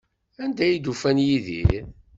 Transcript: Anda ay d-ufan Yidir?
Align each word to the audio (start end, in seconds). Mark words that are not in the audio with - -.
Anda 0.43 0.61
ay 0.65 0.75
d-ufan 0.79 1.17
Yidir? 1.27 1.83